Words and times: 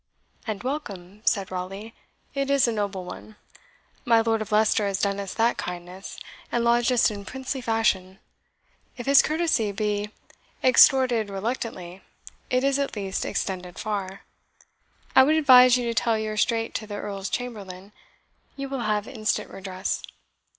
"And 0.47 0.63
welcome," 0.63 1.21
said 1.25 1.51
Raleigh; 1.51 1.93
"it 2.33 2.49
is 2.49 2.67
a 2.67 2.71
noble 2.71 3.05
one. 3.05 3.35
My 4.03 4.19
Lord 4.21 4.41
of 4.41 4.51
Leicester 4.51 4.87
has 4.87 4.99
done 4.99 5.19
us 5.19 5.35
that 5.35 5.57
kindness, 5.57 6.17
and 6.51 6.63
lodged 6.63 6.91
us 6.91 7.11
in 7.11 7.23
princely 7.23 7.61
fashion. 7.61 8.17
If 8.97 9.05
his 9.05 9.21
courtesy 9.21 9.71
be 9.71 10.09
extorted 10.63 11.29
reluctantly, 11.29 12.01
it 12.49 12.63
is 12.63 12.79
at 12.79 12.95
least 12.95 13.25
extended 13.25 13.77
far. 13.77 14.21
I 15.15 15.21
would 15.21 15.35
advise 15.35 15.77
you 15.77 15.85
to 15.85 15.93
tell 15.93 16.17
your 16.17 16.35
strait 16.35 16.73
to 16.73 16.87
the 16.87 16.95
Earl's 16.95 17.29
chamberlain 17.29 17.91
you 18.55 18.69
will 18.69 18.79
have 18.89 19.07
instant 19.07 19.51
redress." 19.51 20.01